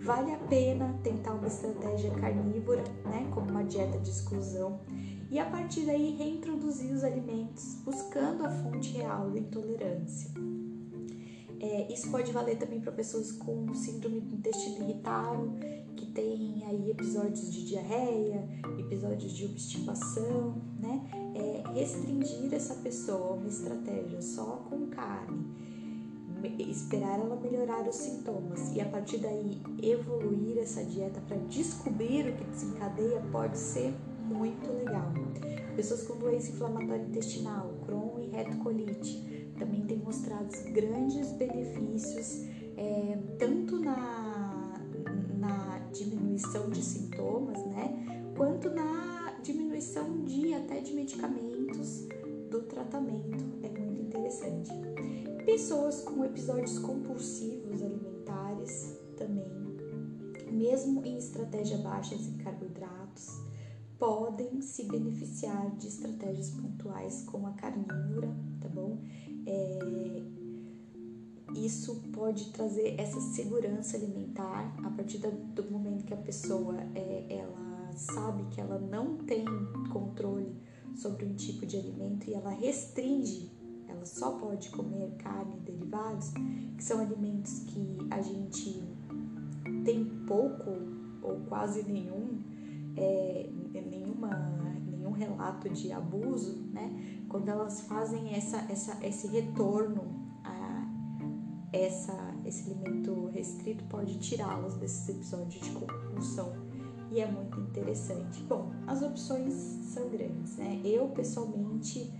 vale 0.00 0.32
a 0.32 0.38
pena 0.38 0.98
tentar 1.02 1.34
uma 1.34 1.46
estratégia 1.46 2.10
carnívora, 2.12 2.84
né? 3.04 3.28
como 3.32 3.50
uma 3.50 3.64
dieta 3.64 3.98
de 3.98 4.10
exclusão, 4.10 4.80
e 5.32 5.38
a 5.38 5.46
partir 5.46 5.86
daí 5.86 6.14
reintroduzir 6.14 6.92
os 6.92 7.02
alimentos, 7.02 7.76
buscando 7.86 8.44
a 8.44 8.50
fonte 8.50 8.92
real 8.92 9.30
da 9.30 9.38
intolerância. 9.38 10.30
É, 11.58 11.90
isso 11.90 12.10
pode 12.10 12.30
valer 12.32 12.58
também 12.58 12.82
para 12.82 12.92
pessoas 12.92 13.32
com 13.32 13.72
síndrome 13.72 14.20
do 14.20 14.34
intestino 14.34 14.84
irritável, 14.84 15.50
que 15.96 16.04
tem 16.04 16.62
aí 16.66 16.90
episódios 16.90 17.50
de 17.50 17.64
diarreia, 17.64 18.46
episódios 18.78 19.32
de 19.32 19.46
obstipação, 19.46 20.54
né? 20.78 21.00
É, 21.34 21.62
restringir 21.72 22.52
essa 22.52 22.74
pessoa 22.74 23.32
uma 23.32 23.48
estratégia 23.48 24.20
só 24.20 24.62
com 24.68 24.88
carne, 24.88 25.46
esperar 26.58 27.18
ela 27.18 27.36
melhorar 27.36 27.88
os 27.88 27.96
sintomas 27.96 28.70
e 28.74 28.82
a 28.82 28.84
partir 28.84 29.16
daí 29.16 29.58
evoluir 29.82 30.58
essa 30.58 30.84
dieta 30.84 31.22
para 31.26 31.38
descobrir 31.48 32.28
o 32.28 32.36
que 32.36 32.44
desencadeia 32.44 33.22
pode 33.32 33.56
ser 33.56 33.94
muito 34.32 34.72
legal. 34.72 35.12
Pessoas 35.76 36.02
com 36.02 36.18
doença 36.18 36.50
inflamatória 36.50 37.02
intestinal, 37.02 37.74
Crohn 37.86 38.20
e 38.20 38.28
retocolite, 38.28 39.52
também 39.58 39.82
tem 39.82 39.98
mostrado 39.98 40.50
grandes 40.72 41.32
benefícios, 41.32 42.46
é, 42.76 43.18
tanto 43.38 43.78
na, 43.78 44.80
na 45.38 45.78
diminuição 45.92 46.68
de 46.70 46.82
sintomas, 46.82 47.64
né, 47.66 48.32
quanto 48.36 48.70
na 48.70 49.38
diminuição 49.42 50.24
de 50.24 50.54
até 50.54 50.80
de 50.80 50.92
medicamentos 50.92 52.06
do 52.50 52.62
tratamento. 52.62 53.44
É 53.62 53.68
muito 53.68 54.02
interessante. 54.02 54.70
Pessoas 55.44 56.02
com 56.02 56.24
episódios 56.24 56.78
compulsivos 56.78 57.82
alimentares 57.82 58.98
também, 59.16 59.50
mesmo 60.50 61.04
em 61.04 61.16
estratégia 61.16 61.78
baixa 61.78 62.14
em 62.14 62.38
carboidratos, 62.38 62.71
podem 64.02 64.60
se 64.60 64.82
beneficiar 64.88 65.70
de 65.76 65.86
estratégias 65.86 66.50
pontuais 66.50 67.22
como 67.22 67.46
a 67.46 67.52
carnívora, 67.52 68.34
tá 68.60 68.68
bom? 68.68 68.98
é, 69.46 70.22
isso 71.54 72.02
pode 72.12 72.50
trazer 72.52 72.98
essa 72.98 73.20
segurança 73.20 73.96
alimentar 73.96 74.74
a 74.84 74.90
partir 74.90 75.18
do 75.18 75.70
momento 75.70 76.04
que 76.04 76.14
a 76.14 76.16
pessoa 76.16 76.76
é, 76.94 77.26
ela 77.28 77.92
sabe 77.94 78.44
que 78.50 78.60
ela 78.60 78.78
não 78.78 79.18
tem 79.18 79.44
controle 79.92 80.56
sobre 80.96 81.24
um 81.24 81.34
tipo 81.34 81.66
de 81.66 81.76
alimento 81.76 82.28
e 82.28 82.34
ela 82.34 82.50
restringe, 82.50 83.50
ela 83.86 84.04
só 84.06 84.32
pode 84.38 84.70
comer 84.70 85.12
carne 85.18 85.56
e 85.58 85.60
derivados, 85.60 86.30
que 86.76 86.82
são 86.82 87.00
alimentos 87.00 87.60
que 87.60 87.98
a 88.10 88.20
gente 88.20 88.82
tem 89.84 90.04
pouco 90.26 90.70
ou 91.22 91.40
quase 91.48 91.82
nenhum, 91.84 92.42
é, 92.96 93.48
nenhuma 93.80 94.30
nenhum 94.84 95.12
relato 95.12 95.68
de 95.68 95.92
abuso, 95.92 96.68
né? 96.72 97.24
Quando 97.28 97.48
elas 97.48 97.82
fazem 97.82 98.34
essa, 98.34 98.58
essa, 98.70 99.04
esse 99.04 99.26
retorno 99.28 100.02
a 100.44 100.86
essa, 101.72 102.34
esse 102.44 102.70
alimento 102.70 103.26
restrito, 103.32 103.84
pode 103.84 104.18
tirá-las 104.18 104.74
desses 104.74 105.08
episódios 105.08 105.64
de 105.64 105.70
compulsão 105.70 106.52
e 107.10 107.20
é 107.20 107.30
muito 107.30 107.60
interessante. 107.60 108.42
Bom, 108.44 108.70
as 108.86 109.02
opções 109.02 109.52
são 109.52 110.08
grandes, 110.08 110.56
né? 110.56 110.80
Eu 110.84 111.08
pessoalmente 111.08 112.10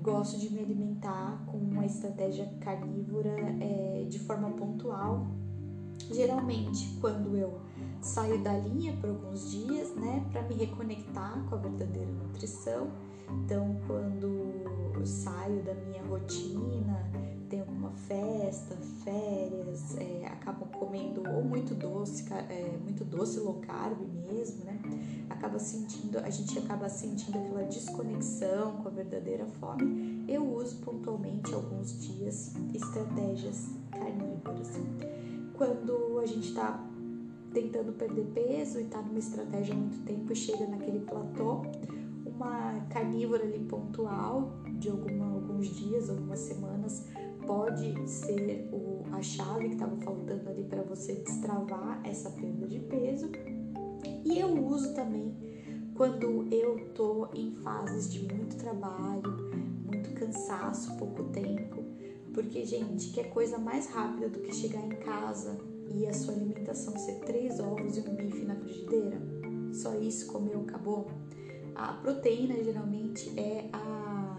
gosto 0.00 0.38
de 0.38 0.52
me 0.52 0.60
alimentar 0.60 1.44
com 1.46 1.58
uma 1.58 1.86
estratégia 1.86 2.46
carnívora 2.60 3.36
é, 3.60 4.04
de 4.08 4.18
forma 4.18 4.50
pontual. 4.50 5.28
Geralmente, 6.10 6.98
quando 7.00 7.36
eu 7.36 7.60
saio 8.02 8.38
da 8.42 8.52
linha 8.52 8.96
por 9.00 9.10
alguns 9.10 9.50
dias, 9.50 9.94
né, 9.94 10.26
para 10.32 10.42
me 10.42 10.54
reconectar 10.54 11.42
com 11.48 11.54
a 11.54 11.58
verdadeira 11.58 12.10
nutrição. 12.10 12.90
Então, 13.44 13.80
quando 13.86 14.92
eu 14.94 15.06
saio 15.06 15.62
da 15.62 15.74
minha 15.74 16.02
rotina, 16.04 17.10
tem 17.48 17.60
alguma 17.60 17.90
festa, 17.90 18.76
férias, 19.04 19.96
é, 19.98 20.26
acabam 20.26 20.68
comendo 20.68 21.22
ou 21.30 21.42
muito 21.44 21.74
doce, 21.74 22.24
é, 22.32 22.78
muito 22.82 23.04
doce 23.04 23.38
low 23.40 23.60
carb 23.60 23.98
mesmo, 24.26 24.64
né? 24.64 24.80
Acaba 25.30 25.58
sentindo, 25.58 26.18
a 26.18 26.30
gente 26.30 26.58
acaba 26.58 26.88
sentindo 26.88 27.38
aquela 27.38 27.64
desconexão 27.64 28.78
com 28.78 28.88
a 28.88 28.90
verdadeira 28.90 29.46
fome. 29.60 30.24
Eu 30.28 30.50
uso 30.54 30.76
pontualmente 30.78 31.54
alguns 31.54 32.00
dias 32.00 32.54
estratégias 32.74 33.68
carnívoras. 33.90 34.70
Quando 35.54 36.18
a 36.20 36.26
gente 36.26 36.48
está 36.48 36.82
tentando 37.52 37.92
perder 37.92 38.24
peso 38.34 38.80
e 38.80 38.82
está 38.82 39.00
numa 39.00 39.18
estratégia 39.18 39.74
há 39.74 39.76
muito 39.76 40.04
tempo 40.04 40.32
e 40.32 40.36
chega 40.36 40.66
naquele 40.66 41.00
platô, 41.00 41.62
uma 42.26 42.80
carnívora 42.90 43.44
ali 43.44 43.58
pontual 43.60 44.52
de 44.78 44.88
alguma, 44.88 45.26
alguns 45.26 45.68
dias, 45.68 46.10
algumas 46.10 46.40
semanas, 46.40 47.06
pode 47.46 48.08
ser 48.08 48.68
o, 48.72 49.02
a 49.12 49.22
chave 49.22 49.68
que 49.68 49.74
estava 49.74 49.96
faltando 49.96 50.48
ali 50.48 50.64
para 50.64 50.82
você 50.82 51.14
destravar 51.14 52.00
essa 52.04 52.30
perda 52.30 52.66
de 52.66 52.78
peso. 52.80 53.30
E 54.24 54.38
eu 54.38 54.48
uso 54.66 54.94
também 54.94 55.34
quando 55.94 56.52
eu 56.52 56.88
tô 56.94 57.28
em 57.34 57.52
fases 57.56 58.12
de 58.12 58.20
muito 58.32 58.56
trabalho, 58.56 59.50
muito 59.84 60.12
cansaço, 60.14 60.96
pouco 60.96 61.24
tempo, 61.24 61.84
porque 62.32 62.64
gente, 62.64 63.10
que 63.10 63.20
é 63.20 63.24
coisa 63.24 63.58
mais 63.58 63.88
rápida 63.88 64.28
do 64.28 64.40
que 64.40 64.54
chegar 64.54 64.80
em 64.80 64.96
casa 64.96 65.71
e 65.90 66.06
a 66.06 66.12
sua 66.12 66.34
alimentação 66.34 66.96
ser 66.98 67.20
três 67.20 67.58
ovos 67.60 67.96
e 67.96 68.00
um 68.00 68.14
bife 68.14 68.44
na 68.44 68.56
frigideira, 68.56 69.20
só 69.72 69.94
isso 69.98 70.26
comeu, 70.26 70.60
acabou. 70.60 71.10
A 71.74 71.94
proteína 71.94 72.62
geralmente 72.62 73.32
é 73.38 73.68
a, 73.72 74.36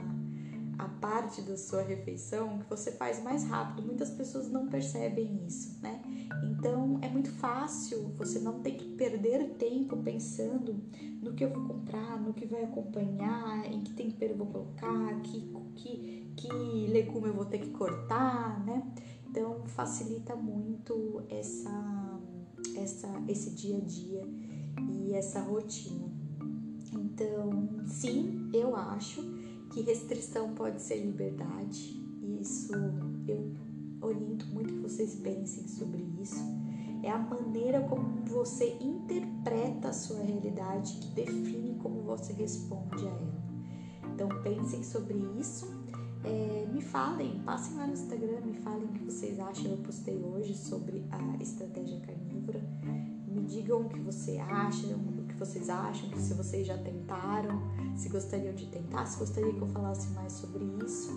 a 0.77 0.87
parte 1.01 1.41
da 1.41 1.57
sua 1.57 1.81
refeição 1.81 2.59
que 2.59 2.69
você 2.69 2.91
faz 2.91 3.21
mais 3.23 3.43
rápido. 3.45 3.85
Muitas 3.85 4.11
pessoas 4.11 4.49
não 4.49 4.67
percebem 4.67 5.43
isso, 5.45 5.79
né? 5.81 6.01
Então 6.43 6.99
é 7.01 7.09
muito 7.09 7.31
fácil 7.31 8.11
você 8.15 8.39
não 8.39 8.61
ter 8.61 8.71
que 8.71 8.85
perder 8.95 9.55
tempo 9.57 9.97
pensando 9.97 10.75
no 11.21 11.33
que 11.33 11.43
eu 11.43 11.49
vou 11.49 11.67
comprar, 11.67 12.19
no 12.21 12.33
que 12.33 12.45
vai 12.45 12.63
acompanhar, 12.63 13.65
em 13.71 13.81
que 13.81 13.93
tempero 13.93 14.33
eu 14.33 14.37
vou 14.37 14.47
colocar, 14.47 15.21
que, 15.21 15.51
que, 15.75 16.33
que 16.35 16.87
legume 16.87 17.29
eu 17.29 17.33
vou 17.33 17.45
ter 17.45 17.59
que 17.59 17.69
cortar, 17.69 18.63
né? 18.65 18.83
Então 19.33 19.63
facilita 19.65 20.35
muito 20.35 21.23
essa, 21.27 22.21
essa, 22.75 23.09
esse 23.27 23.49
dia 23.55 23.77
a 23.77 23.79
dia 23.79 24.21
e 24.91 25.11
essa 25.15 25.41
rotina. 25.41 26.07
Então, 26.93 27.67
sim, 27.87 28.51
eu 28.53 28.75
acho 28.75 29.23
que 29.71 29.81
restrição 29.81 30.53
pode 30.53 30.83
ser 30.83 31.03
liberdade. 31.03 31.99
Isso 32.39 32.73
eu 33.27 33.55
oriento 34.01 34.45
muito 34.53 34.71
que 34.71 34.79
vocês 34.81 35.15
pensem 35.15 35.67
sobre 35.67 36.05
isso. 36.21 36.39
É 37.01 37.09
a 37.09 37.17
maneira 37.17 37.81
como 37.89 38.23
você 38.27 38.77
interpreta 38.79 39.87
a 39.87 39.93
sua 39.93 40.21
realidade 40.21 40.93
que 40.97 41.07
define 41.07 41.73
como 41.81 42.03
você 42.03 42.33
responde 42.33 43.03
a 43.07 43.09
ela. 43.09 43.43
Então 44.13 44.29
pensem 44.43 44.83
sobre 44.83 45.17
isso 45.39 45.82
é, 46.23 46.65
me 46.71 46.81
falem, 46.81 47.39
passem 47.45 47.75
lá 47.77 47.85
no 47.85 47.93
Instagram, 47.93 48.41
me 48.45 48.53
falem 48.53 48.85
o 48.85 48.87
que 48.89 49.03
vocês 49.03 49.39
acham. 49.39 49.71
Eu 49.71 49.77
postei 49.77 50.21
hoje 50.23 50.55
sobre 50.55 51.03
a 51.11 51.41
estratégia 51.41 51.99
carnívora. 51.99 52.61
Me 53.27 53.41
digam 53.41 53.81
o 53.81 53.89
que 53.89 53.99
você 53.99 54.37
acha, 54.37 54.87
o 54.87 55.27
que 55.27 55.33
vocês 55.35 55.69
acham, 55.69 56.09
se 56.17 56.33
vocês 56.33 56.67
já 56.67 56.77
tentaram, 56.77 57.61
se 57.95 58.07
gostariam 58.09 58.53
de 58.53 58.67
tentar, 58.67 59.05
se 59.05 59.17
gostariam 59.17 59.53
que 59.53 59.61
eu 59.61 59.67
falasse 59.67 60.09
mais 60.13 60.33
sobre 60.33 60.63
isso. 60.85 61.11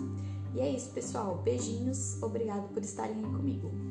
E 0.53 0.59
é 0.59 0.69
isso, 0.71 0.91
pessoal. 0.91 1.41
Beijinhos, 1.43 2.21
obrigado 2.21 2.67
por 2.73 2.81
estarem 2.81 3.17
aí 3.17 3.31
comigo. 3.31 3.86